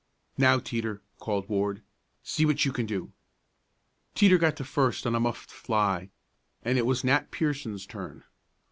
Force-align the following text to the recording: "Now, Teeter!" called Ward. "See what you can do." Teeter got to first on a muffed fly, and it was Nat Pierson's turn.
"Now, 0.35 0.57
Teeter!" 0.57 0.99
called 1.19 1.47
Ward. 1.47 1.83
"See 2.23 2.43
what 2.43 2.65
you 2.65 2.71
can 2.71 2.87
do." 2.87 3.11
Teeter 4.15 4.39
got 4.39 4.55
to 4.57 4.63
first 4.65 5.05
on 5.05 5.13
a 5.13 5.19
muffed 5.19 5.51
fly, 5.51 6.09
and 6.65 6.79
it 6.79 6.87
was 6.87 7.03
Nat 7.03 7.29
Pierson's 7.29 7.85
turn. 7.85 8.23